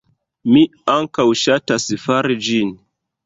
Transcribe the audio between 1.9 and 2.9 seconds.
fari ĝin.